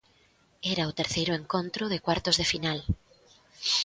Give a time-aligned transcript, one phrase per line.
[0.73, 2.79] Era o terceiro encontro de cuartos de final.